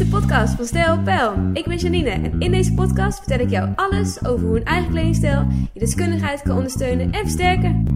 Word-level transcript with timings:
de 0.00 0.06
podcast 0.06 0.54
van 0.54 0.64
Stijl 0.64 1.02
Pijl. 1.02 1.50
Ik 1.52 1.64
ben 1.64 1.76
Janine 1.76 2.10
en 2.10 2.40
in 2.40 2.50
deze 2.50 2.74
podcast 2.74 3.18
vertel 3.18 3.38
ik 3.38 3.50
jou 3.50 3.72
alles 3.76 4.24
over 4.24 4.46
hoe 4.46 4.56
een 4.56 4.64
eigen 4.64 4.90
kledingstijl 4.90 5.46
je 5.72 5.80
deskundigheid 5.80 6.42
kan 6.42 6.56
ondersteunen 6.56 7.12
en 7.12 7.20
versterken. 7.20 7.86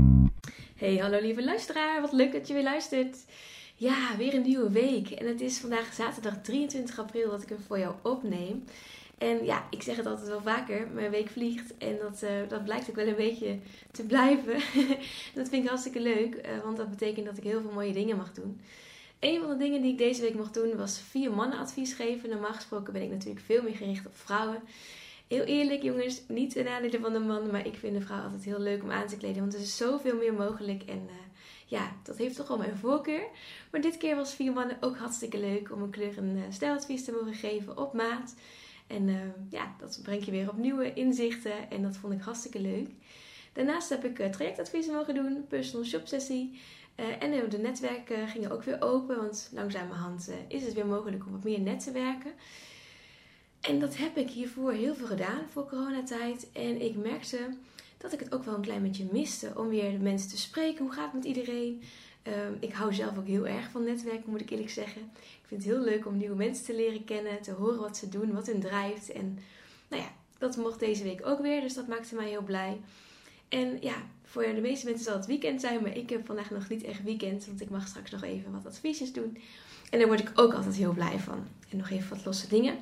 Hey, 0.76 0.96
hallo 0.96 1.20
lieve 1.20 1.44
luisteraar, 1.44 2.00
wat 2.00 2.12
leuk 2.12 2.32
dat 2.32 2.48
je 2.48 2.54
weer 2.54 2.62
luistert. 2.62 3.16
Ja, 3.74 4.16
weer 4.16 4.34
een 4.34 4.42
nieuwe 4.42 4.70
week 4.70 5.10
en 5.10 5.26
het 5.26 5.40
is 5.40 5.58
vandaag 5.58 5.92
zaterdag 5.92 6.42
23 6.42 6.98
april 6.98 7.30
dat 7.30 7.42
ik 7.42 7.48
hem 7.48 7.58
voor 7.66 7.78
jou 7.78 7.94
opneem. 8.02 8.64
En 9.18 9.44
ja, 9.44 9.66
ik 9.70 9.82
zeg 9.82 9.96
het 9.96 10.06
altijd 10.06 10.28
wel 10.28 10.42
vaker, 10.42 10.88
mijn 10.94 11.10
week 11.10 11.28
vliegt 11.28 11.76
en 11.78 11.96
dat, 12.02 12.22
uh, 12.22 12.30
dat 12.48 12.64
blijkt 12.64 12.88
ook 12.88 12.96
wel 12.96 13.06
een 13.06 13.16
beetje 13.16 13.58
te 13.90 14.02
blijven. 14.02 14.54
dat 15.34 15.48
vind 15.48 15.62
ik 15.62 15.68
hartstikke 15.68 16.00
leuk, 16.00 16.34
uh, 16.34 16.64
want 16.64 16.76
dat 16.76 16.90
betekent 16.90 17.26
dat 17.26 17.36
ik 17.36 17.44
heel 17.44 17.60
veel 17.60 17.72
mooie 17.72 17.92
dingen 17.92 18.16
mag 18.16 18.32
doen. 18.32 18.60
Een 19.24 19.40
van 19.40 19.48
de 19.48 19.56
dingen 19.56 19.82
die 19.82 19.92
ik 19.92 19.98
deze 19.98 20.20
week 20.20 20.34
mocht 20.34 20.54
doen 20.54 20.76
was 20.76 20.98
vier 20.98 21.32
mannen 21.32 21.58
advies 21.58 21.92
geven. 21.92 22.30
Normaal 22.30 22.52
gesproken 22.52 22.92
ben 22.92 23.02
ik 23.02 23.10
natuurlijk 23.10 23.44
veel 23.44 23.62
meer 23.62 23.74
gericht 23.74 24.06
op 24.06 24.16
vrouwen. 24.16 24.62
Heel 25.28 25.42
eerlijk 25.42 25.82
jongens, 25.82 26.22
niet 26.28 26.52
ten 26.52 26.64
nadele 26.64 27.00
van 27.00 27.12
de 27.12 27.18
man, 27.18 27.50
maar 27.50 27.66
ik 27.66 27.74
vind 27.74 27.94
de 27.94 28.00
vrouw 28.00 28.22
altijd 28.22 28.44
heel 28.44 28.60
leuk 28.60 28.82
om 28.82 28.90
aan 28.90 29.06
te 29.06 29.16
kleden. 29.16 29.40
Want 29.40 29.54
er 29.54 29.60
is 29.60 29.76
zoveel 29.76 30.16
meer 30.16 30.32
mogelijk 30.32 30.82
en 30.82 31.02
uh, 31.06 31.12
ja, 31.66 31.96
dat 32.02 32.16
heeft 32.16 32.36
toch 32.36 32.48
wel 32.48 32.58
mijn 32.58 32.76
voorkeur. 32.76 33.26
Maar 33.70 33.80
dit 33.80 33.96
keer 33.96 34.16
was 34.16 34.34
vier 34.34 34.52
mannen 34.52 34.76
ook 34.80 34.96
hartstikke 34.96 35.38
leuk 35.38 35.72
om 35.72 35.82
een 35.82 35.90
kleur 35.90 36.18
en 36.18 36.36
uh, 36.36 36.42
stijladvies 36.50 37.04
te 37.04 37.12
mogen 37.12 37.34
geven 37.34 37.78
op 37.78 37.92
maat. 37.92 38.34
En 38.86 39.08
uh, 39.08 39.20
ja, 39.50 39.74
dat 39.78 40.00
brengt 40.02 40.24
je 40.24 40.30
weer 40.30 40.48
op 40.48 40.56
nieuwe 40.56 40.92
inzichten 40.92 41.70
en 41.70 41.82
dat 41.82 41.96
vond 41.96 42.12
ik 42.12 42.20
hartstikke 42.20 42.60
leuk. 42.60 42.88
Daarnaast 43.52 43.88
heb 43.88 44.04
ik 44.04 44.32
trajectadviezen 44.32 44.94
mogen 44.94 45.14
doen, 45.14 45.44
personal 45.48 45.84
shop 45.84 46.06
sessie. 46.06 46.60
Uh, 46.96 47.22
en 47.22 47.48
de 47.48 47.58
netwerken 47.58 48.28
gingen 48.28 48.50
ook 48.50 48.62
weer 48.62 48.82
open, 48.82 49.16
want 49.16 49.50
langzamerhand 49.52 50.28
uh, 50.28 50.34
is 50.48 50.64
het 50.64 50.74
weer 50.74 50.86
mogelijk 50.86 51.26
om 51.26 51.32
wat 51.32 51.44
meer 51.44 51.60
net 51.60 51.84
te 51.84 51.92
werken. 51.92 52.32
En 53.60 53.78
dat 53.78 53.96
heb 53.96 54.16
ik 54.16 54.30
hiervoor 54.30 54.72
heel 54.72 54.94
veel 54.94 55.06
gedaan 55.06 55.48
voor 55.52 55.68
coronatijd. 55.68 56.46
En 56.52 56.80
ik 56.80 56.96
merkte 56.96 57.38
dat 57.96 58.12
ik 58.12 58.20
het 58.20 58.34
ook 58.34 58.44
wel 58.44 58.54
een 58.54 58.60
klein 58.60 58.82
beetje 58.82 59.08
miste 59.12 59.52
om 59.56 59.68
weer 59.68 59.90
de 59.90 59.98
mensen 59.98 60.30
te 60.30 60.38
spreken. 60.38 60.84
Hoe 60.84 60.92
gaat 60.92 61.12
het 61.12 61.14
met 61.14 61.24
iedereen? 61.24 61.82
Um, 62.26 62.56
ik 62.60 62.72
hou 62.72 62.94
zelf 62.94 63.18
ook 63.18 63.26
heel 63.26 63.46
erg 63.46 63.70
van 63.70 63.84
netwerken, 63.84 64.30
moet 64.30 64.40
ik 64.40 64.50
eerlijk 64.50 64.70
zeggen. 64.70 65.00
Ik 65.14 65.46
vind 65.46 65.64
het 65.64 65.72
heel 65.72 65.82
leuk 65.82 66.06
om 66.06 66.16
nieuwe 66.16 66.36
mensen 66.36 66.64
te 66.64 66.74
leren 66.74 67.04
kennen, 67.04 67.42
te 67.42 67.52
horen 67.52 67.80
wat 67.80 67.96
ze 67.96 68.08
doen, 68.08 68.32
wat 68.32 68.46
hun 68.46 68.60
drijft. 68.60 69.12
En 69.12 69.38
nou 69.88 70.02
ja, 70.02 70.08
dat 70.38 70.56
mocht 70.56 70.80
deze 70.80 71.02
week 71.02 71.26
ook 71.26 71.40
weer, 71.40 71.60
dus 71.60 71.74
dat 71.74 71.86
maakte 71.86 72.14
mij 72.14 72.28
heel 72.28 72.42
blij. 72.42 72.80
En 73.48 73.78
ja, 73.80 73.96
voor 74.34 74.54
de 74.54 74.60
meeste 74.60 74.86
mensen 74.86 75.04
zal 75.04 75.16
het 75.16 75.26
weekend 75.26 75.60
zijn, 75.60 75.82
maar 75.82 75.96
ik 75.96 76.10
heb 76.10 76.26
vandaag 76.26 76.50
nog 76.50 76.68
niet 76.68 76.84
echt 76.84 77.02
weekend, 77.02 77.46
want 77.46 77.60
ik 77.60 77.70
mag 77.70 77.86
straks 77.86 78.10
nog 78.10 78.22
even 78.22 78.52
wat 78.52 78.66
adviesjes 78.66 79.12
doen. 79.12 79.38
En 79.90 79.98
daar 79.98 80.08
word 80.08 80.20
ik 80.20 80.30
ook 80.34 80.54
altijd 80.54 80.74
heel 80.74 80.92
blij 80.92 81.18
van. 81.18 81.46
En 81.70 81.76
nog 81.76 81.90
even 81.90 82.08
wat 82.08 82.24
losse 82.24 82.48
dingen. 82.48 82.74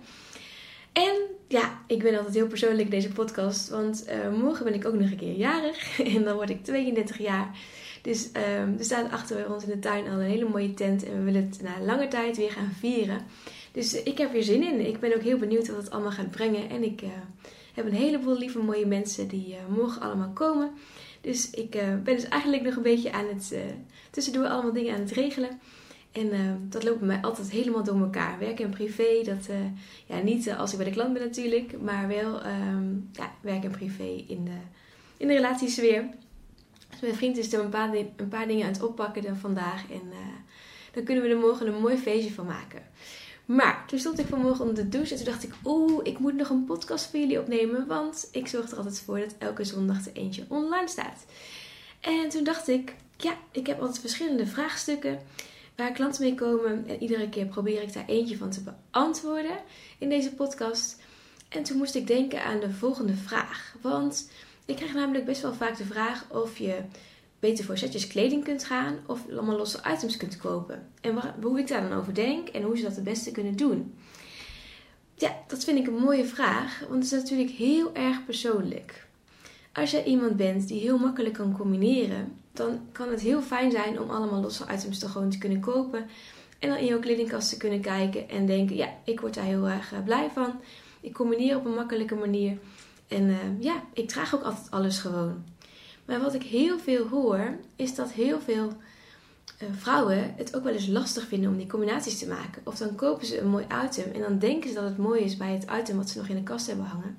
En 0.93 1.15
ja, 1.49 1.81
ik 1.87 2.03
ben 2.03 2.17
altijd 2.17 2.35
heel 2.35 2.47
persoonlijk 2.47 2.91
deze 2.91 3.09
podcast, 3.09 3.69
want 3.69 4.09
uh, 4.09 4.39
morgen 4.39 4.65
ben 4.65 4.75
ik 4.75 4.87
ook 4.87 4.95
nog 4.95 5.11
een 5.11 5.17
keer 5.17 5.37
jarig 5.37 6.01
en 6.15 6.25
dan 6.25 6.35
word 6.35 6.51
ik 6.51 6.65
32 6.65 7.19
jaar. 7.19 7.59
Dus 8.03 8.33
er 8.33 8.85
staat 8.85 9.11
achter 9.11 9.53
ons 9.53 9.65
in 9.65 9.71
de 9.71 9.79
tuin 9.79 10.09
al 10.09 10.13
een 10.13 10.31
hele 10.31 10.49
mooie 10.49 10.75
tent 10.75 11.05
en 11.05 11.19
we 11.19 11.23
willen 11.25 11.49
het 11.51 11.63
na 11.63 11.81
lange 11.85 12.09
tijd 12.09 12.37
weer 12.37 12.51
gaan 12.51 12.73
vieren. 12.79 13.21
Dus 13.73 14.03
ik 14.03 14.19
heb 14.19 14.35
er 14.35 14.43
zin 14.43 14.63
in. 14.63 14.87
Ik 14.87 15.01
ben 15.01 15.15
ook 15.15 15.23
heel 15.23 15.39
benieuwd 15.39 15.69
wat 15.69 15.77
het 15.77 15.91
allemaal 15.91 16.11
gaat 16.11 16.31
brengen. 16.31 16.71
En 16.71 16.83
ik 16.83 17.03
uh, 17.03 17.09
heb 17.75 17.87
een 17.87 17.93
heleboel 17.93 18.39
lieve 18.39 18.59
mooie 18.59 18.87
mensen 18.87 19.29
die 19.29 19.57
morgen 19.69 20.03
allemaal 20.03 20.31
komen. 20.35 20.71
Dus 21.23 21.51
ik 21.51 21.75
uh, 21.75 21.83
ben 21.83 22.15
dus 22.15 22.29
eigenlijk 22.29 22.63
nog 22.63 22.77
een 22.77 22.83
beetje 22.83 23.13
aan 23.13 23.29
het, 23.29 23.51
uh, 23.53 23.59
tussendoor 24.11 24.47
allemaal 24.47 24.73
dingen 24.73 24.95
aan 24.95 25.01
het 25.01 25.11
regelen. 25.11 25.61
En 26.13 26.27
uh, 26.27 26.53
dat 26.69 26.83
loopt 26.85 26.99
bij 26.99 27.09
mij 27.09 27.21
altijd 27.21 27.51
helemaal 27.51 27.85
door 27.85 28.01
elkaar. 28.01 28.39
Werk 28.39 28.61
en 28.61 28.71
privé, 28.71 29.23
dat 29.25 29.49
ja, 30.07 30.19
niet 30.19 30.53
als 30.53 30.71
ik 30.73 30.77
bij 30.79 30.87
de 30.87 30.93
klant 30.93 31.13
ben 31.13 31.23
natuurlijk, 31.23 31.81
maar 31.81 32.09
wel 32.09 32.47
um, 32.47 33.11
ja, 33.13 33.33
werk 33.41 33.65
en 33.65 33.71
privé 33.71 34.25
in 34.27 34.45
de, 34.45 34.57
in 35.17 35.27
de 35.27 35.35
relatiesfeer. 35.35 36.05
Dus 36.91 37.01
mijn 37.01 37.15
vriend 37.15 37.37
is 37.37 37.53
er 37.53 37.61
een 37.61 37.71
paar, 37.71 37.95
een 38.17 38.29
paar 38.29 38.47
dingen 38.47 38.67
aan 38.67 38.73
het 38.73 38.83
oppakken 38.83 39.23
dan 39.23 39.37
vandaag. 39.37 39.91
En 39.91 40.03
dan 40.93 41.05
kunnen 41.05 41.25
we 41.25 41.31
er 41.31 41.39
morgen 41.39 41.67
een 41.67 41.81
mooi 41.81 41.97
feestje 41.97 42.33
van 42.33 42.47
maken. 42.47 42.83
Maar 43.45 43.85
toen 43.87 43.99
stond 43.99 44.19
ik 44.19 44.27
vanmorgen 44.27 44.65
onder 44.65 44.85
de 44.85 44.89
douche 44.89 45.11
en 45.11 45.17
toen 45.17 45.33
dacht 45.33 45.45
ik, 45.45 45.55
oeh, 45.65 46.01
ik 46.03 46.19
moet 46.19 46.35
nog 46.35 46.49
een 46.49 46.65
podcast 46.65 47.11
voor 47.11 47.19
jullie 47.19 47.41
opnemen, 47.41 47.87
want 47.87 48.29
ik 48.33 48.47
zorg 48.47 48.71
er 48.71 48.77
altijd 48.77 49.01
voor 49.01 49.19
dat 49.19 49.35
elke 49.39 49.65
zondag 49.65 50.07
er 50.07 50.13
eentje 50.13 50.45
online 50.49 50.89
staat. 50.89 51.25
En 52.01 52.29
toen 52.29 52.45
dacht 52.45 52.69
ik, 52.69 52.95
ja, 53.17 53.37
ik 53.51 53.67
heb 53.67 53.81
altijd 53.81 53.99
verschillende 54.01 54.47
vraagstukken 54.47 55.21
waar 55.77 55.93
klanten 55.93 56.23
mee 56.23 56.35
komen 56.35 56.85
en 56.89 57.03
iedere 57.03 57.29
keer 57.29 57.47
probeer 57.47 57.83
ik 57.83 57.93
daar 57.93 58.07
eentje 58.07 58.37
van 58.37 58.51
te 58.51 58.63
beantwoorden 58.63 59.59
in 59.99 60.09
deze 60.09 60.35
podcast. 60.35 61.01
En 61.49 61.63
toen 61.63 61.77
moest 61.77 61.95
ik 61.95 62.07
denken 62.07 62.45
aan 62.45 62.61
de 62.61 62.71
volgende 62.71 63.15
vraag, 63.15 63.77
want 63.81 64.31
ik 64.65 64.77
krijg 64.77 64.95
namelijk 64.95 65.25
best 65.25 65.43
wel 65.43 65.55
vaak 65.55 65.77
de 65.77 65.85
vraag 65.85 66.25
of 66.31 66.59
je 66.59 66.79
beter 67.43 67.65
voor 67.65 67.79
setjes 67.79 68.07
kleding 68.07 68.45
kunt 68.45 68.65
gaan 68.65 68.99
of 69.07 69.21
allemaal 69.31 69.57
losse 69.57 69.81
items 69.93 70.17
kunt 70.17 70.37
kopen. 70.37 70.87
En 71.01 71.15
waar, 71.15 71.35
hoe 71.43 71.59
ik 71.59 71.69
daar 71.69 71.89
dan 71.89 71.99
over 71.99 72.15
denk 72.15 72.49
en 72.49 72.63
hoe 72.63 72.77
ze 72.77 72.83
dat 72.83 72.95
het 72.95 73.05
beste 73.05 73.31
kunnen 73.31 73.57
doen. 73.57 73.95
Ja, 75.15 75.37
dat 75.49 75.65
vind 75.65 75.79
ik 75.79 75.87
een 75.87 75.99
mooie 75.99 76.25
vraag, 76.25 76.81
want 76.81 77.03
het 77.03 77.13
is 77.13 77.19
natuurlijk 77.23 77.51
heel 77.51 77.95
erg 77.95 78.25
persoonlijk. 78.25 79.07
Als 79.73 79.91
jij 79.91 80.05
iemand 80.05 80.37
bent 80.37 80.69
die 80.69 80.81
heel 80.81 80.99
makkelijk 80.99 81.35
kan 81.35 81.57
combineren, 81.57 82.33
dan 82.53 82.81
kan 82.93 83.11
het 83.11 83.21
heel 83.21 83.43
fijn 83.43 83.71
zijn 83.71 84.01
om 84.01 84.11
allemaal 84.11 84.41
losse 84.41 84.65
items 84.73 84.99
toch 84.99 85.13
gewoon 85.13 85.31
te 85.31 85.39
kunnen 85.39 85.61
kopen. 85.61 86.07
En 86.59 86.69
dan 86.69 86.79
in 86.79 86.87
jouw 86.87 86.99
kledingkast 86.99 87.49
te 87.49 87.57
kunnen 87.57 87.81
kijken 87.81 88.29
en 88.29 88.47
denken: 88.47 88.77
ja, 88.77 88.89
ik 89.05 89.21
word 89.21 89.35
daar 89.35 89.45
heel 89.45 89.69
erg 89.69 89.93
eh, 89.93 90.03
blij 90.05 90.31
van. 90.35 90.61
Ik 91.01 91.13
combineer 91.13 91.57
op 91.57 91.65
een 91.65 91.75
makkelijke 91.75 92.15
manier. 92.15 92.59
En 93.09 93.23
uh, 93.23 93.37
ja, 93.61 93.83
ik 93.93 94.09
draag 94.09 94.35
ook 94.35 94.43
altijd 94.43 94.71
alles 94.71 94.99
gewoon. 94.99 95.45
Maar 96.05 96.21
wat 96.21 96.35
ik 96.35 96.43
heel 96.43 96.79
veel 96.79 97.09
hoor, 97.09 97.59
is 97.77 97.95
dat 97.95 98.13
heel 98.13 98.41
veel 98.41 98.73
uh, 99.63 99.69
vrouwen 99.73 100.35
het 100.37 100.57
ook 100.57 100.65
wel 100.65 100.73
eens 100.73 100.87
lastig 100.87 101.27
vinden 101.27 101.51
om 101.51 101.57
die 101.57 101.67
combinaties 101.67 102.19
te 102.19 102.29
maken. 102.29 102.63
Of 102.65 102.77
dan 102.79 102.95
kopen 102.95 103.27
ze 103.27 103.41
een 103.41 103.49
mooi 103.49 103.67
item 103.85 104.13
en 104.13 104.21
dan 104.21 104.39
denken 104.39 104.69
ze 104.69 104.75
dat 104.75 104.85
het 104.85 104.99
mooi 104.99 105.23
is 105.23 105.37
bij 105.37 105.53
het 105.53 105.67
item 105.81 105.97
wat 105.97 106.11
ze 106.11 106.19
nog 106.19 106.29
in 106.29 106.37
de 106.37 106.43
kast 106.43 106.67
hebben 106.67 106.85
hangen. 106.85 107.19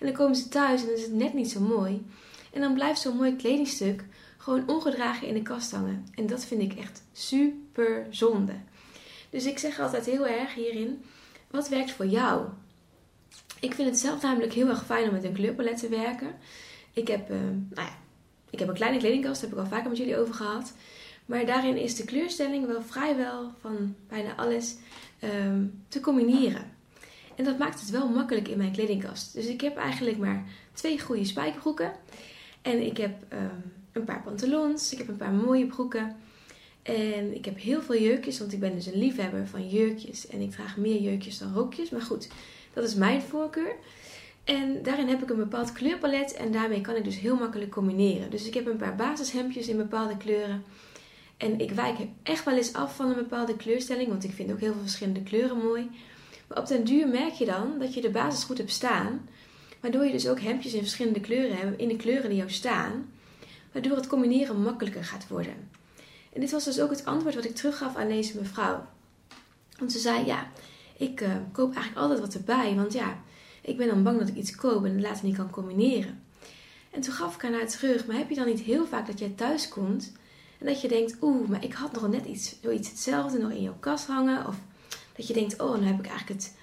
En 0.00 0.06
dan 0.06 0.12
komen 0.12 0.36
ze 0.36 0.48
thuis 0.48 0.80
en 0.80 0.86
dan 0.86 0.96
is 0.96 1.02
het 1.02 1.14
net 1.14 1.34
niet 1.34 1.50
zo 1.50 1.60
mooi. 1.60 2.06
En 2.52 2.60
dan 2.60 2.74
blijft 2.74 3.00
zo'n 3.00 3.16
mooi 3.16 3.36
kledingstuk 3.36 4.04
gewoon 4.38 4.68
ongedragen 4.68 5.26
in 5.26 5.34
de 5.34 5.42
kast 5.42 5.70
hangen. 5.70 6.06
En 6.14 6.26
dat 6.26 6.44
vind 6.44 6.62
ik 6.62 6.78
echt 6.78 7.02
super 7.12 8.06
zonde. 8.10 8.52
Dus 9.30 9.46
ik 9.46 9.58
zeg 9.58 9.80
altijd 9.80 10.06
heel 10.06 10.26
erg 10.26 10.54
hierin: 10.54 11.04
wat 11.50 11.68
werkt 11.68 11.90
voor 11.90 12.06
jou? 12.06 12.46
Ik 13.60 13.74
vind 13.74 13.88
het 13.88 13.98
zelf 13.98 14.22
namelijk 14.22 14.52
heel 14.52 14.68
erg 14.68 14.84
fijn 14.84 15.06
om 15.08 15.12
met 15.14 15.24
een 15.24 15.32
kleurpalet 15.32 15.78
te 15.78 15.88
werken. 15.88 16.34
Ik 16.92 17.08
heb, 17.08 17.30
uh, 17.30 17.36
nou 17.70 17.86
ja, 17.88 17.96
ik 18.54 18.60
heb 18.60 18.68
een 18.68 18.74
kleine 18.74 18.98
kledingkast, 18.98 19.40
daar 19.40 19.50
heb 19.50 19.58
ik 19.58 19.64
al 19.64 19.70
vaker 19.70 19.88
met 19.88 19.98
jullie 19.98 20.18
over 20.18 20.34
gehad. 20.34 20.72
Maar 21.26 21.46
daarin 21.46 21.76
is 21.76 21.96
de 21.96 22.04
kleurstelling 22.04 22.66
wel 22.66 22.82
vrijwel 22.82 23.52
van 23.60 23.94
bijna 24.08 24.34
alles 24.36 24.76
um, 25.24 25.82
te 25.88 26.00
combineren. 26.00 26.72
En 27.36 27.44
dat 27.44 27.58
maakt 27.58 27.80
het 27.80 27.90
wel 27.90 28.08
makkelijk 28.08 28.48
in 28.48 28.58
mijn 28.58 28.72
kledingkast. 28.72 29.32
Dus 29.34 29.46
ik 29.46 29.60
heb 29.60 29.76
eigenlijk 29.76 30.18
maar 30.18 30.44
twee 30.72 31.00
goede 31.00 31.24
spijkerbroeken. 31.24 31.92
En 32.62 32.86
ik 32.86 32.96
heb 32.96 33.32
um, 33.32 33.72
een 33.92 34.04
paar 34.04 34.22
pantalons. 34.22 34.92
Ik 34.92 34.98
heb 34.98 35.08
een 35.08 35.16
paar 35.16 35.32
mooie 35.32 35.66
broeken. 35.66 36.16
En 36.82 37.34
ik 37.34 37.44
heb 37.44 37.58
heel 37.58 37.82
veel 37.82 37.98
jurkjes, 37.98 38.38
want 38.38 38.52
ik 38.52 38.60
ben 38.60 38.74
dus 38.74 38.86
een 38.86 38.98
liefhebber 38.98 39.46
van 39.46 39.68
jurkjes. 39.68 40.26
En 40.26 40.40
ik 40.40 40.50
draag 40.50 40.76
meer 40.76 41.00
jurkjes 41.00 41.38
dan 41.38 41.54
rokjes. 41.54 41.90
Maar 41.90 42.02
goed, 42.02 42.28
dat 42.72 42.84
is 42.84 42.94
mijn 42.94 43.22
voorkeur. 43.22 43.76
En 44.44 44.82
daarin 44.82 45.08
heb 45.08 45.22
ik 45.22 45.30
een 45.30 45.36
bepaald 45.36 45.72
kleurpalet 45.72 46.32
en 46.32 46.52
daarmee 46.52 46.80
kan 46.80 46.96
ik 46.96 47.04
dus 47.04 47.18
heel 47.18 47.36
makkelijk 47.36 47.70
combineren. 47.70 48.30
Dus 48.30 48.46
ik 48.46 48.54
heb 48.54 48.66
een 48.66 48.76
paar 48.76 48.94
basishemdjes 48.94 49.68
in 49.68 49.76
bepaalde 49.76 50.16
kleuren. 50.16 50.64
En 51.36 51.60
ik 51.60 51.70
wijk 51.70 51.98
echt 52.22 52.44
wel 52.44 52.56
eens 52.56 52.72
af 52.72 52.96
van 52.96 53.08
een 53.08 53.14
bepaalde 53.14 53.56
kleurstelling, 53.56 54.08
want 54.08 54.24
ik 54.24 54.32
vind 54.32 54.52
ook 54.52 54.60
heel 54.60 54.72
veel 54.72 54.80
verschillende 54.80 55.22
kleuren 55.22 55.58
mooi. 55.58 55.90
Maar 56.46 56.58
op 56.58 56.66
den 56.66 56.84
duur 56.84 57.08
merk 57.08 57.32
je 57.32 57.44
dan 57.44 57.78
dat 57.78 57.94
je 57.94 58.00
de 58.00 58.10
basis 58.10 58.44
goed 58.44 58.58
hebt 58.58 58.70
staan. 58.70 59.28
Waardoor 59.80 60.04
je 60.04 60.12
dus 60.12 60.28
ook 60.28 60.40
hemdjes 60.40 60.72
in 60.72 60.80
verschillende 60.80 61.20
kleuren 61.20 61.56
hebt, 61.56 61.80
in 61.80 61.88
de 61.88 61.96
kleuren 61.96 62.28
die 62.28 62.38
jou 62.38 62.50
staan. 62.50 63.12
Waardoor 63.72 63.96
het 63.96 64.06
combineren 64.06 64.62
makkelijker 64.62 65.04
gaat 65.04 65.28
worden. 65.28 65.70
En 66.32 66.40
dit 66.40 66.50
was 66.50 66.64
dus 66.64 66.80
ook 66.80 66.90
het 66.90 67.04
antwoord 67.04 67.34
wat 67.34 67.44
ik 67.44 67.54
teruggaf 67.54 67.96
aan 67.96 68.08
deze 68.08 68.38
mevrouw. 68.38 68.86
Want 69.78 69.92
ze 69.92 69.98
zei, 69.98 70.26
ja, 70.26 70.50
ik 70.96 71.20
uh, 71.20 71.28
koop 71.52 71.74
eigenlijk 71.74 72.02
altijd 72.02 72.20
wat 72.20 72.34
erbij. 72.34 72.74
Want 72.74 72.92
ja, 72.92 73.22
ik 73.64 73.76
ben 73.76 73.88
dan 73.88 74.02
bang 74.02 74.18
dat 74.18 74.28
ik 74.28 74.34
iets 74.34 74.56
koop 74.56 74.84
en 74.84 74.92
het 74.92 75.00
later 75.00 75.24
niet 75.24 75.36
kan 75.36 75.50
combineren. 75.50 76.22
En 76.90 77.00
toen 77.00 77.14
gaf 77.14 77.34
ik 77.34 77.42
haar 77.42 77.50
naar 77.50 77.68
terug, 77.68 78.06
maar 78.06 78.16
heb 78.16 78.28
je 78.28 78.34
dan 78.34 78.46
niet 78.46 78.60
heel 78.60 78.86
vaak 78.86 79.06
dat 79.06 79.18
jij 79.18 79.32
thuis 79.36 79.68
komt 79.68 80.12
en 80.58 80.66
dat 80.66 80.80
je 80.80 80.88
denkt, 80.88 81.16
oeh, 81.20 81.48
maar 81.48 81.64
ik 81.64 81.72
had 81.72 81.92
nog 81.92 82.08
net 82.08 82.24
iets, 82.24 82.56
zoiets 82.62 82.88
hetzelfde 82.88 83.38
nog 83.38 83.50
in 83.50 83.62
jouw 83.62 83.76
kast 83.80 84.06
hangen. 84.06 84.46
Of 84.46 84.56
dat 85.16 85.26
je 85.26 85.34
denkt, 85.34 85.60
oh, 85.60 85.70
dan 85.70 85.82
heb 85.82 85.98
ik 85.98 86.06
eigenlijk 86.06 86.40
het 86.40 86.56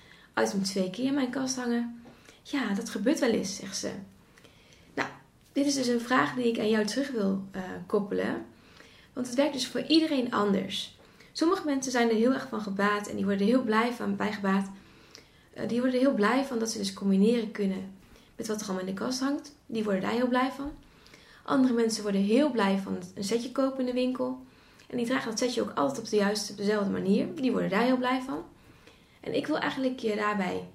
item 0.46 0.64
twee 0.64 0.90
keer 0.90 1.06
in 1.06 1.14
mijn 1.14 1.30
kast 1.30 1.56
hangen. 1.56 2.02
Ja, 2.42 2.74
dat 2.74 2.90
gebeurt 2.90 3.20
wel 3.20 3.30
eens, 3.30 3.56
zegt 3.56 3.78
ze. 3.78 3.92
Nou, 4.94 5.10
dit 5.52 5.66
is 5.66 5.76
dus 5.76 5.88
een 5.88 6.02
vraag 6.02 6.34
die 6.34 6.48
ik 6.48 6.60
aan 6.60 6.70
jou 6.70 6.86
terug 6.86 7.12
wil 7.12 7.44
uh, 7.56 7.62
koppelen. 7.86 8.46
Want 9.14 9.28
het 9.28 9.36
werkt 9.36 9.54
dus 9.54 9.68
voor 9.68 9.82
iedereen 9.82 10.34
anders. 10.34 10.98
Sommige 11.32 11.66
mensen 11.66 11.92
zijn 11.92 12.10
er 12.10 12.16
heel 12.16 12.34
erg 12.34 12.48
van 12.50 12.62
gebaat 12.62 13.08
en 13.08 13.16
die 13.16 13.26
worden 13.26 13.48
heel 13.48 13.64
blij 13.64 13.94
van 13.94 14.16
bij 14.16 14.34
gebaat 14.34 14.66
Eh, 14.66 14.91
die 15.68 15.82
worden 15.82 16.00
heel 16.00 16.14
blij 16.14 16.46
van 16.46 16.60
dat 16.60 16.70
ze 16.70 16.78
dus 16.78 16.94
combineren 16.94 17.52
kunnen 17.52 17.94
met 18.36 18.48
wat 18.48 18.62
er 18.62 18.68
allemaal 18.68 18.88
in 18.88 18.94
de 18.96 19.02
kast 19.02 19.20
hangt. 19.20 19.56
Die 19.66 19.84
worden 19.84 20.02
daar 20.02 20.12
heel 20.12 20.28
blij 20.28 20.52
van. 20.52 20.72
Andere 21.44 21.74
mensen 21.74 22.04
worden 22.04 22.22
heel 22.22 22.52
blij 22.52 22.78
van 22.78 22.98
een 23.16 23.24
setje 23.24 23.52
kopen 23.52 23.80
in 23.80 23.86
de 23.86 23.94
winkel. 23.94 24.46
En 24.88 24.98
die 24.98 25.06
dragen 25.06 25.30
dat 25.30 25.40
setje 25.40 25.62
ook 25.62 25.72
altijd 25.76 26.00
op 26.00 26.10
de 26.10 26.16
juiste, 26.16 26.56
dezelfde 26.56 26.92
manier. 26.92 27.36
Die 27.36 27.52
worden 27.52 27.70
daar 27.70 27.84
heel 27.84 27.98
blij 27.98 28.22
van. 28.22 28.44
En 29.20 29.36
ik 29.36 29.48
wil 29.48 29.58
eigenlijk 29.58 30.00
je 30.00 30.16
daarbij 30.16 30.68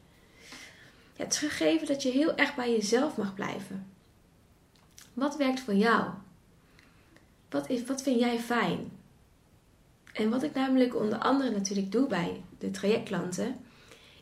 ja, 1.16 1.26
teruggeven 1.26 1.86
dat 1.86 2.02
je 2.02 2.10
heel 2.10 2.36
erg 2.36 2.54
bij 2.54 2.70
jezelf 2.70 3.16
mag 3.16 3.34
blijven. 3.34 3.86
Wat 5.12 5.36
werkt 5.36 5.60
voor 5.60 5.74
jou? 5.74 6.04
Wat, 7.50 7.68
is, 7.68 7.84
wat 7.84 8.02
vind 8.02 8.20
jij 8.20 8.38
fijn? 8.38 8.90
En 10.12 10.30
wat 10.30 10.42
ik 10.42 10.54
namelijk 10.54 10.96
onder 10.96 11.18
andere 11.18 11.50
natuurlijk 11.50 11.92
doe 11.92 12.06
bij 12.08 12.42
de 12.58 12.70
trajectklanten, 12.70 13.56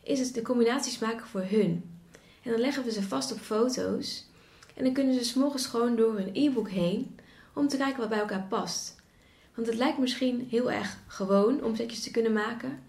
is 0.05 0.19
het 0.19 0.33
de 0.33 0.41
combinaties 0.41 0.99
maken 0.99 1.27
voor 1.27 1.45
hun. 1.49 1.99
En 2.41 2.51
dan 2.51 2.59
leggen 2.59 2.83
we 2.83 2.91
ze 2.91 3.03
vast 3.03 3.31
op 3.31 3.39
foto's. 3.39 4.25
En 4.75 4.83
dan 4.83 4.93
kunnen 4.93 5.13
ze 5.13 5.23
s'morgens 5.23 5.65
gewoon 5.65 5.95
door 5.95 6.17
een 6.17 6.29
e-book 6.33 6.69
heen 6.69 7.19
om 7.53 7.67
te 7.67 7.77
kijken 7.77 7.99
wat 7.99 8.09
bij 8.09 8.19
elkaar 8.19 8.45
past. 8.49 8.95
Want 9.53 9.67
het 9.67 9.75
lijkt 9.75 9.97
misschien 9.97 10.47
heel 10.49 10.71
erg 10.71 10.97
gewoon 11.07 11.63
om 11.63 11.75
setjes 11.75 12.03
te 12.03 12.11
kunnen 12.11 12.33
maken. 12.33 12.79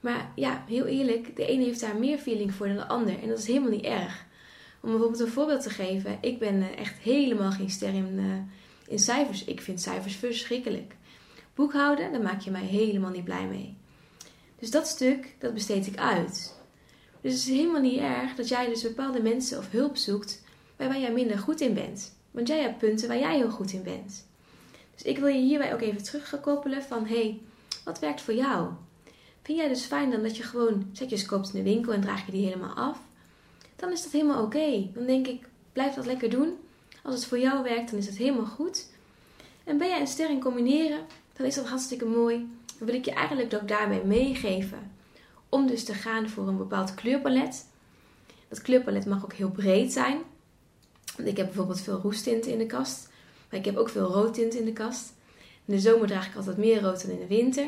Maar 0.00 0.32
ja, 0.34 0.64
heel 0.66 0.84
eerlijk, 0.84 1.36
de 1.36 1.46
ene 1.46 1.64
heeft 1.64 1.80
daar 1.80 1.96
meer 1.96 2.18
feeling 2.18 2.54
voor 2.54 2.66
dan 2.66 2.76
de 2.76 2.88
ander. 2.88 3.22
En 3.22 3.28
dat 3.28 3.38
is 3.38 3.46
helemaal 3.46 3.70
niet 3.70 3.84
erg. 3.84 4.26
Om 4.80 4.90
bijvoorbeeld 4.90 5.20
een 5.20 5.28
voorbeeld 5.28 5.62
te 5.62 5.70
geven. 5.70 6.18
Ik 6.20 6.38
ben 6.38 6.62
eh, 6.62 6.78
echt 6.78 6.98
helemaal 6.98 7.50
geen 7.50 7.70
ster 7.70 7.94
in, 7.94 8.18
uh, 8.18 8.34
in 8.88 8.98
cijfers. 8.98 9.44
Ik 9.44 9.60
vind 9.60 9.80
cijfers 9.80 10.16
verschrikkelijk. 10.16 10.96
Boekhouden, 11.54 12.12
daar 12.12 12.22
maak 12.22 12.40
je 12.40 12.50
mij 12.50 12.64
helemaal 12.64 13.10
niet 13.10 13.24
blij 13.24 13.46
mee. 13.46 13.76
Dus 14.58 14.70
dat 14.70 14.86
stuk, 14.86 15.34
dat 15.38 15.54
besteed 15.54 15.86
ik 15.86 15.96
uit. 15.96 16.57
Dus 17.20 17.32
het 17.32 17.42
is 17.42 17.48
helemaal 17.48 17.80
niet 17.80 18.00
erg 18.00 18.34
dat 18.34 18.48
jij 18.48 18.68
dus 18.68 18.82
bepaalde 18.82 19.22
mensen 19.22 19.58
of 19.58 19.70
hulp 19.70 19.96
zoekt 19.96 20.42
waar 20.76 20.98
jij 20.98 21.12
minder 21.12 21.38
goed 21.38 21.60
in 21.60 21.74
bent. 21.74 22.16
Want 22.30 22.48
jij 22.48 22.60
hebt 22.60 22.78
punten 22.78 23.08
waar 23.08 23.18
jij 23.18 23.36
heel 23.36 23.50
goed 23.50 23.72
in 23.72 23.82
bent. 23.82 24.26
Dus 24.94 25.02
ik 25.02 25.18
wil 25.18 25.28
je 25.28 25.40
hierbij 25.40 25.74
ook 25.74 25.80
even 25.80 26.02
terugkoppelen 26.02 26.82
van 26.82 27.06
hé, 27.06 27.14
hey, 27.14 27.40
wat 27.84 27.98
werkt 27.98 28.20
voor 28.20 28.34
jou? 28.34 28.68
Vind 29.42 29.58
jij 29.58 29.68
dus 29.68 29.84
fijn 29.84 30.10
dan 30.10 30.22
dat 30.22 30.36
je 30.36 30.42
gewoon 30.42 30.90
setjes 30.92 31.26
koopt 31.26 31.54
in 31.54 31.64
de 31.64 31.70
winkel 31.70 31.92
en 31.92 32.00
draag 32.00 32.26
je 32.26 32.32
die 32.32 32.44
helemaal 32.44 32.74
af? 32.74 32.98
Dan 33.76 33.92
is 33.92 34.02
dat 34.02 34.12
helemaal 34.12 34.42
oké. 34.42 34.90
Dan 34.94 35.06
denk 35.06 35.26
ik, 35.26 35.48
blijf 35.72 35.94
dat 35.94 36.06
lekker 36.06 36.30
doen. 36.30 36.56
Als 37.02 37.14
het 37.14 37.24
voor 37.24 37.38
jou 37.38 37.62
werkt, 37.62 37.90
dan 37.90 37.98
is 37.98 38.06
het 38.06 38.16
helemaal 38.16 38.46
goed. 38.46 38.86
En 39.64 39.78
ben 39.78 39.88
jij 39.88 40.00
een 40.00 40.06
ster 40.06 40.30
in 40.30 40.40
combineren, 40.40 41.00
dan 41.36 41.46
is 41.46 41.54
dat 41.54 41.68
hartstikke 41.68 42.04
mooi. 42.04 42.36
Dan 42.78 42.86
wil 42.86 42.96
ik 42.96 43.04
je 43.04 43.12
eigenlijk 43.12 43.54
ook 43.54 43.68
daarbij 43.68 44.02
meegeven 44.04 44.96
om 45.48 45.66
dus 45.66 45.84
te 45.84 45.94
gaan 45.94 46.28
voor 46.28 46.48
een 46.48 46.56
bepaald 46.56 46.94
kleurpalet. 46.94 47.66
Dat 48.48 48.62
kleurpalet 48.62 49.06
mag 49.06 49.24
ook 49.24 49.32
heel 49.32 49.50
breed 49.50 49.92
zijn. 49.92 50.18
Want 51.16 51.28
ik 51.28 51.36
heb 51.36 51.46
bijvoorbeeld 51.46 51.80
veel 51.80 52.00
roestinten 52.00 52.52
in 52.52 52.58
de 52.58 52.66
kast. 52.66 53.08
Maar 53.50 53.58
ik 53.58 53.64
heb 53.64 53.76
ook 53.76 53.88
veel 53.88 54.06
roodtinten 54.06 54.58
in 54.58 54.64
de 54.64 54.72
kast. 54.72 55.12
In 55.64 55.74
de 55.74 55.80
zomer 55.80 56.06
draag 56.06 56.26
ik 56.26 56.36
altijd 56.36 56.56
meer 56.56 56.80
rood 56.80 57.02
dan 57.02 57.10
in 57.10 57.18
de 57.18 57.26
winter. 57.26 57.64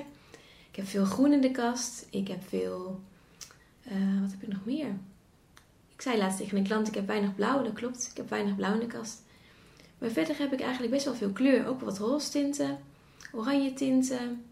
Ik 0.70 0.76
heb 0.76 0.86
veel 0.86 1.04
groen 1.04 1.32
in 1.32 1.40
de 1.40 1.50
kast. 1.50 2.06
Ik 2.10 2.28
heb 2.28 2.48
veel... 2.48 3.00
Uh, 3.86 4.20
wat 4.20 4.30
heb 4.30 4.42
ik 4.42 4.48
nog 4.48 4.64
meer? 4.64 4.88
Ik 5.94 6.06
zei 6.06 6.18
laatst 6.18 6.38
tegen 6.38 6.56
een 6.56 6.64
klant, 6.64 6.88
ik 6.88 6.94
heb 6.94 7.06
weinig 7.06 7.34
blauw. 7.34 7.62
Dat 7.62 7.72
klopt, 7.72 8.08
ik 8.10 8.16
heb 8.16 8.28
weinig 8.30 8.56
blauw 8.56 8.72
in 8.72 8.80
de 8.80 8.86
kast. 8.86 9.22
Maar 9.98 10.10
verder 10.10 10.38
heb 10.38 10.52
ik 10.52 10.60
eigenlijk 10.60 10.92
best 10.92 11.04
wel 11.04 11.14
veel 11.14 11.30
kleur. 11.30 11.66
Ook 11.66 11.80
wat 11.80 11.98
roze 11.98 12.30
tinten, 12.30 12.78
oranje 13.32 13.72
tinten. 13.72 14.44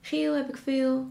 Geel 0.00 0.34
heb 0.34 0.48
ik 0.48 0.56
veel. 0.56 1.10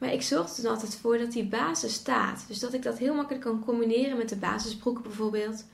Maar 0.00 0.12
ik 0.12 0.22
zorg 0.22 0.56
er 0.56 0.62
dan 0.62 0.72
altijd 0.72 0.96
voor 0.96 1.18
dat 1.18 1.32
die 1.32 1.44
basis 1.44 1.92
staat. 1.92 2.44
Dus 2.48 2.58
dat 2.58 2.74
ik 2.74 2.82
dat 2.82 2.98
heel 2.98 3.14
makkelijk 3.14 3.44
kan 3.44 3.64
combineren 3.64 4.16
met 4.16 4.28
de 4.28 4.36
basisbroeken 4.36 5.02
bijvoorbeeld. 5.02 5.64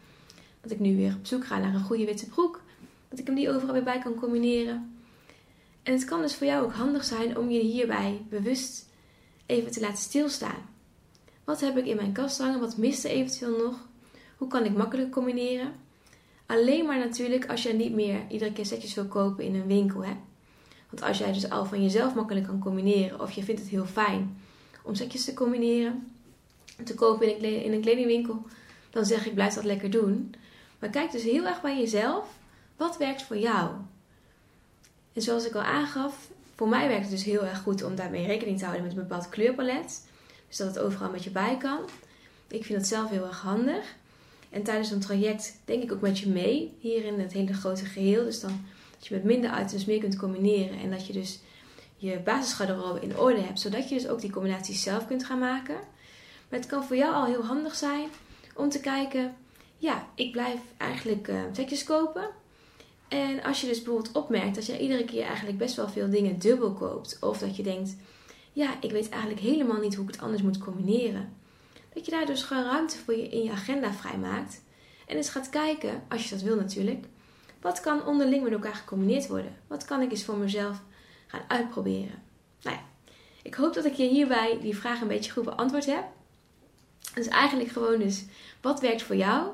Dat 0.61 0.70
ik 0.70 0.78
nu 0.78 0.96
weer 0.96 1.14
op 1.14 1.26
zoek 1.26 1.46
ga 1.46 1.58
naar 1.58 1.75
een 1.75 1.84
goede 1.84 2.05
witte 2.05 2.26
broek. 2.26 2.61
Dat 3.08 3.19
ik 3.19 3.26
hem 3.26 3.34
die 3.34 3.50
overal 3.50 3.73
weer 3.73 3.82
bij 3.82 3.99
kan 3.99 4.14
combineren. 4.14 4.96
En 5.82 5.93
het 5.93 6.05
kan 6.05 6.20
dus 6.20 6.34
voor 6.34 6.46
jou 6.46 6.64
ook 6.64 6.73
handig 6.73 7.05
zijn 7.05 7.38
om 7.38 7.50
je 7.50 7.61
hierbij 7.61 8.26
bewust 8.28 8.88
even 9.46 9.73
te 9.73 9.81
laten 9.81 9.99
stilstaan. 9.99 10.69
Wat 11.44 11.61
heb 11.61 11.76
ik 11.76 11.87
in 11.87 11.96
mijn 11.96 12.12
kast 12.12 12.38
hangen? 12.38 12.61
Wat 12.61 12.76
mist 12.76 13.05
er 13.05 13.11
eventueel 13.11 13.56
nog? 13.64 13.88
Hoe 14.37 14.49
kan 14.49 14.64
ik 14.64 14.76
makkelijk 14.76 15.11
combineren? 15.11 15.73
Alleen 16.46 16.87
maar 16.87 16.99
natuurlijk 16.99 17.50
als 17.50 17.62
jij 17.62 17.73
niet 17.73 17.93
meer 17.93 18.20
iedere 18.28 18.52
keer 18.52 18.67
setjes 18.67 18.94
wil 18.94 19.06
kopen 19.06 19.44
in 19.44 19.55
een 19.55 19.67
winkel. 19.67 20.05
Hè? 20.05 20.12
Want 20.90 21.02
als 21.02 21.18
jij 21.18 21.32
dus 21.32 21.50
al 21.50 21.64
van 21.64 21.82
jezelf 21.82 22.14
makkelijk 22.14 22.46
kan 22.46 22.58
combineren, 22.58 23.20
of 23.20 23.30
je 23.30 23.42
vindt 23.42 23.60
het 23.60 23.70
heel 23.70 23.86
fijn 23.86 24.36
om 24.82 24.94
setjes 24.94 25.24
te 25.24 25.34
combineren, 25.34 26.12
te 26.84 26.94
kopen 26.94 27.40
in 27.40 27.72
een 27.72 27.80
kledingwinkel, 27.80 28.42
dan 28.90 29.04
zeg 29.04 29.26
ik 29.26 29.34
blijf 29.34 29.54
dat 29.54 29.64
lekker 29.64 29.90
doen. 29.90 30.34
Maar 30.78 30.90
kijk 30.90 31.12
dus 31.12 31.22
heel 31.22 31.46
erg 31.46 31.60
bij 31.60 31.78
jezelf, 31.78 32.28
wat 32.76 32.96
werkt 32.96 33.22
voor 33.22 33.38
jou? 33.38 33.70
En 35.12 35.22
zoals 35.22 35.46
ik 35.46 35.54
al 35.54 35.62
aangaf, 35.62 36.28
voor 36.54 36.68
mij 36.68 36.88
werkt 36.88 37.02
het 37.02 37.10
dus 37.10 37.24
heel 37.24 37.44
erg 37.44 37.58
goed 37.58 37.82
om 37.82 37.94
daarmee 37.94 38.26
rekening 38.26 38.58
te 38.58 38.64
houden 38.64 38.86
met 38.86 38.96
een 38.96 39.02
bepaald 39.02 39.28
kleurpalet. 39.28 40.02
Dus 40.48 40.56
dat 40.56 40.66
het 40.66 40.78
overal 40.78 41.10
met 41.10 41.24
je 41.24 41.30
bij 41.30 41.56
kan. 41.56 41.78
Ik 42.48 42.64
vind 42.64 42.78
dat 42.78 42.88
zelf 42.88 43.10
heel 43.10 43.26
erg 43.26 43.40
handig. 43.40 43.94
En 44.50 44.62
tijdens 44.62 44.90
een 44.90 45.00
traject 45.00 45.56
denk 45.64 45.82
ik 45.82 45.92
ook 45.92 46.00
met 46.00 46.18
je 46.18 46.28
mee, 46.28 46.76
hier 46.78 47.04
in 47.04 47.20
het 47.20 47.32
hele 47.32 47.52
grote 47.52 47.84
geheel. 47.84 48.24
Dus 48.24 48.40
dan 48.40 48.64
je 49.08 49.14
met 49.14 49.24
minder 49.24 49.60
items 49.60 49.84
meer 49.84 50.00
kunt 50.00 50.16
combineren. 50.16 50.78
En 50.78 50.90
dat 50.90 51.06
je 51.06 51.12
dus 51.12 51.40
je 51.96 52.18
basisgarderobe 52.24 53.00
in 53.00 53.18
orde 53.18 53.40
hebt. 53.40 53.60
Zodat 53.60 53.88
je 53.88 53.94
dus 53.94 54.08
ook 54.08 54.20
die 54.20 54.30
combinaties 54.30 54.82
zelf 54.82 55.06
kunt 55.06 55.24
gaan 55.24 55.38
maken. 55.38 55.76
Maar 56.48 56.58
het 56.58 56.68
kan 56.68 56.84
voor 56.84 56.96
jou 56.96 57.14
al 57.14 57.24
heel 57.24 57.44
handig 57.44 57.74
zijn 57.74 58.08
om 58.54 58.68
te 58.68 58.80
kijken. 58.80 59.36
Ja, 59.78 60.06
ik 60.14 60.32
blijf 60.32 60.60
eigenlijk 60.76 61.28
uh, 61.28 61.84
kopen. 61.84 62.28
En 63.08 63.42
als 63.42 63.60
je 63.60 63.66
dus 63.66 63.82
bijvoorbeeld 63.82 64.16
opmerkt 64.16 64.54
dat 64.54 64.66
je 64.66 64.78
iedere 64.78 65.04
keer 65.04 65.24
eigenlijk 65.24 65.58
best 65.58 65.76
wel 65.76 65.88
veel 65.88 66.10
dingen 66.10 66.38
dubbel 66.38 66.72
koopt. 66.72 67.18
Of 67.20 67.38
dat 67.38 67.56
je 67.56 67.62
denkt, 67.62 67.96
ja, 68.52 68.74
ik 68.80 68.90
weet 68.90 69.08
eigenlijk 69.08 69.40
helemaal 69.40 69.80
niet 69.80 69.94
hoe 69.94 70.04
ik 70.04 70.10
het 70.10 70.22
anders 70.22 70.42
moet 70.42 70.58
combineren. 70.58 71.32
Dat 71.94 72.04
je 72.04 72.10
daar 72.10 72.26
dus 72.26 72.42
gewoon 72.42 72.64
ruimte 72.64 72.96
voor 72.96 73.14
je 73.14 73.28
in 73.28 73.42
je 73.42 73.50
agenda 73.50 73.92
vrijmaakt. 73.92 74.62
En 75.06 75.16
eens 75.16 75.28
gaat 75.28 75.48
kijken, 75.48 76.02
als 76.08 76.24
je 76.24 76.30
dat 76.34 76.42
wil 76.42 76.56
natuurlijk, 76.56 77.06
wat 77.66 77.80
kan 77.80 78.06
onderling 78.06 78.42
met 78.42 78.52
elkaar 78.52 78.74
gecombineerd 78.74 79.26
worden? 79.26 79.56
Wat 79.66 79.84
kan 79.84 80.02
ik 80.02 80.10
eens 80.10 80.24
voor 80.24 80.36
mezelf 80.36 80.82
gaan 81.26 81.40
uitproberen? 81.48 82.22
Nou 82.62 82.76
ja, 82.76 82.82
ik 83.42 83.54
hoop 83.54 83.75
dat 83.75 83.85
ik 83.85 83.94
je 83.94 84.08
hierbij 84.08 84.58
die 84.61 84.76
vraag 84.76 85.00
een 85.00 85.08
beetje 85.08 85.32
goed 85.32 85.44
beantwoord 85.44 85.87
heb. 85.87 86.04
Dus 87.14 87.28
eigenlijk 87.28 87.70
gewoon 87.70 87.99
dus, 87.99 88.25
wat 88.61 88.80
werkt 88.80 89.02
voor 89.02 89.16
jou? 89.16 89.49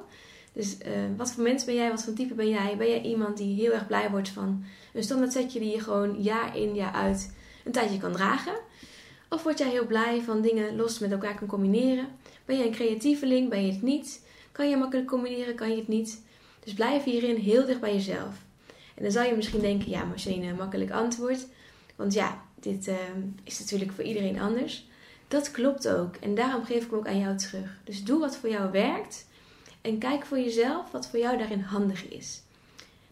Dus 0.52 0.76
uh, 0.86 0.88
wat 1.16 1.32
voor 1.32 1.42
mens 1.42 1.64
ben 1.64 1.74
jij? 1.74 1.90
Wat 1.90 2.02
voor 2.02 2.12
type 2.12 2.34
ben 2.34 2.48
jij? 2.48 2.76
Ben 2.76 2.88
jij 2.88 3.02
iemand 3.02 3.36
die 3.36 3.54
heel 3.54 3.72
erg 3.72 3.86
blij 3.86 4.10
wordt 4.10 4.28
van 4.28 4.64
een 4.94 5.02
standaard 5.02 5.32
setje 5.32 5.60
die 5.60 5.70
je 5.70 5.80
gewoon 5.80 6.22
jaar 6.22 6.56
in 6.56 6.74
jaar 6.74 6.92
uit 6.92 7.34
een 7.64 7.72
tijdje 7.72 7.98
kan 7.98 8.12
dragen? 8.12 8.54
Of 9.28 9.42
word 9.42 9.58
jij 9.58 9.68
heel 9.68 9.86
blij 9.86 10.22
van 10.22 10.40
dingen 10.40 10.76
los 10.76 10.98
met 10.98 11.12
elkaar 11.12 11.34
kan 11.34 11.48
combineren? 11.48 12.08
Ben 12.44 12.58
je 12.58 12.64
een 12.64 12.72
creatieveling? 12.72 13.48
Ben 13.48 13.66
je 13.66 13.72
het 13.72 13.82
niet? 13.82 14.26
Kan 14.52 14.68
je 14.68 14.76
makkelijk 14.76 15.08
combineren? 15.08 15.54
Kan 15.54 15.70
je 15.70 15.76
het 15.76 15.88
niet? 15.88 16.20
Dus 16.64 16.72
blijf 16.72 17.04
hierin 17.04 17.36
heel 17.36 17.66
dicht 17.66 17.80
bij 17.80 17.94
jezelf. 17.94 18.34
En 18.94 19.02
dan 19.02 19.12
zou 19.12 19.26
je 19.26 19.36
misschien 19.36 19.60
denken, 19.60 19.90
ja, 19.90 20.04
Marcene, 20.04 20.54
makkelijk 20.54 20.90
antwoord. 20.90 21.46
Want 21.96 22.14
ja, 22.14 22.42
dit 22.60 22.88
uh, 22.88 22.94
is 23.44 23.58
natuurlijk 23.58 23.92
voor 23.92 24.04
iedereen 24.04 24.40
anders. 24.40 24.86
Dat 25.28 25.50
klopt 25.50 25.88
ook. 25.88 26.16
En 26.16 26.34
daarom 26.34 26.64
geef 26.64 26.84
ik 26.84 26.90
hem 26.90 26.98
ook 26.98 27.06
aan 27.06 27.18
jou 27.18 27.36
terug. 27.36 27.78
Dus 27.84 28.04
doe 28.04 28.18
wat 28.18 28.36
voor 28.36 28.48
jou 28.48 28.70
werkt. 28.70 29.26
En 29.80 29.98
kijk 29.98 30.26
voor 30.26 30.38
jezelf 30.38 30.90
wat 30.90 31.08
voor 31.08 31.18
jou 31.18 31.38
daarin 31.38 31.60
handig 31.60 32.08
is. 32.08 32.42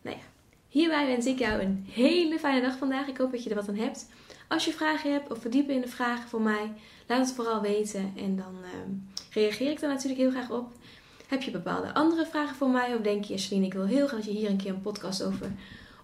Nou 0.02 0.16
ja, 0.16 0.23
hierbij 0.69 1.07
wens 1.07 1.26
ik 1.26 1.38
jou 1.38 1.62
een 1.62 1.87
hele 1.90 2.38
fijne 2.38 2.61
dag 2.61 2.78
vandaag. 2.78 3.07
Ik 3.09 3.16
hoop 3.16 3.30
dat 3.30 3.45
je 3.45 3.50
er 3.50 3.57
wat 3.57 3.69
aan 3.69 3.75
hebt. 3.75 4.07
Als 4.49 4.64
je 4.64 4.73
vragen 4.73 5.12
hebt 5.12 5.30
of 5.30 5.38
verdiepen 5.38 5.75
in 5.75 5.80
de 5.80 5.88
vragen 5.88 6.28
voor 6.28 6.40
mij, 6.40 6.73
laat 7.07 7.26
het 7.26 7.35
vooral 7.35 7.61
weten. 7.61 8.12
En 8.16 8.37
dan 8.37 8.54
uh, 8.62 8.69
reageer 9.30 9.71
ik 9.71 9.80
daar 9.80 9.90
natuurlijk 9.90 10.21
heel 10.21 10.30
graag 10.30 10.50
op. 10.50 10.73
Heb 11.30 11.42
je 11.42 11.50
bepaalde 11.50 11.94
andere 11.94 12.26
vragen 12.26 12.56
voor 12.56 12.70
mij? 12.70 12.94
Of 12.94 13.00
denk 13.00 13.25
je, 13.25 13.38
Celine, 13.38 13.66
ik 13.66 13.72
wil 13.72 13.87
heel 13.87 14.06
graag 14.06 14.20
dat 14.20 14.32
je 14.32 14.38
hier 14.38 14.50
een 14.50 14.56
keer 14.56 14.70
een 14.70 14.80
podcast 14.80 15.22
over 15.22 15.50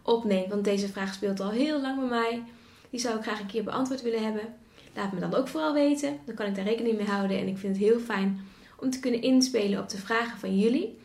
opneemt. 0.02 0.49
Want 0.49 0.64
deze 0.64 0.88
vraag 0.88 1.14
speelt 1.14 1.40
al 1.40 1.50
heel 1.50 1.80
lang 1.80 1.99
bij 1.99 2.09
mij. 2.09 2.42
Die 2.90 3.00
zou 3.00 3.16
ik 3.16 3.23
graag 3.23 3.40
een 3.40 3.47
keer 3.47 3.64
beantwoord 3.64 4.02
willen 4.02 4.25
hebben. 4.25 4.54
Laat 4.95 5.12
me 5.12 5.21
dan 5.21 5.35
ook 5.35 5.49
vooral 5.49 5.73
weten. 5.73 6.18
Dan 6.25 6.35
kan 6.35 6.47
ik 6.47 6.54
daar 6.54 6.64
rekening 6.64 6.97
mee 6.97 7.06
houden. 7.06 7.38
En 7.38 7.47
ik 7.47 7.59
vind 7.59 7.76
het 7.76 7.85
heel 7.85 7.99
fijn 7.99 8.40
om 8.80 8.90
te 8.90 9.00
kunnen 9.00 9.23
inspelen 9.23 9.80
op 9.80 9.88
de 9.88 9.99
vragen 9.99 10.38
van 10.38 10.59
jullie. 10.59 10.99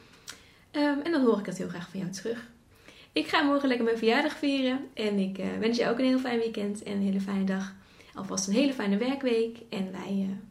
Ehm, 0.72 1.00
en 1.00 1.12
dan 1.12 1.22
hoor 1.22 1.40
ik 1.40 1.46
dat 1.46 1.58
heel 1.58 1.70
graag 1.70 1.90
van 1.90 2.00
jou 2.00 2.12
terug. 2.12 2.50
Ik 3.12 3.28
ga 3.28 3.42
morgen 3.42 3.68
lekker 3.68 3.86
mijn 3.86 3.98
verjaardag 3.98 4.34
vieren. 4.34 4.80
En 4.94 5.20
ik 5.20 5.38
uh, 5.38 5.46
wens 5.60 5.78
je 5.78 5.90
ook 5.90 6.00
een 6.00 6.06
heel 6.06 6.20
fijn 6.20 6.40
weekend 6.40 6.84
en 6.84 6.94
een 6.94 7.02
hele 7.02 7.22
fijne 7.22 7.44
dag. 7.44 7.74
Alvast 8.14 8.48
een 8.48 8.54
hele 8.54 8.74
fijne 8.74 8.98
werkweek. 8.98 9.58
En 9.70 9.92
wij... 9.92 10.28
Uh, 10.30 10.51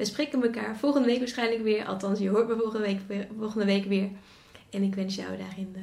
we 0.00 0.06
spreken 0.06 0.42
elkaar 0.42 0.76
volgende 0.76 1.06
week 1.06 1.18
waarschijnlijk 1.18 1.62
weer. 1.62 1.84
Althans, 1.84 2.18
je 2.18 2.28
hoort 2.28 2.48
me 2.48 2.56
volgende 2.56 2.86
week, 2.86 3.00
volgende 3.38 3.64
week 3.64 3.84
weer. 3.84 4.08
En 4.70 4.82
ik 4.82 4.94
wens 4.94 5.14
jou 5.14 5.36
daarin 5.36 5.74
uh, 5.76 5.82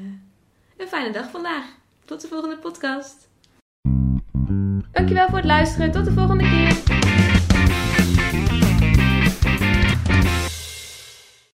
een 0.77 0.87
fijne 0.87 1.11
dag 1.11 1.29
vandaag. 1.29 1.65
Tot 2.05 2.21
de 2.21 2.27
volgende 2.27 2.57
podcast. 2.57 3.29
Dankjewel 4.91 5.27
voor 5.27 5.37
het 5.37 5.45
luisteren. 5.45 5.91
Tot 5.91 6.05
de 6.05 6.11
volgende 6.11 6.43
keer. 6.43 7.16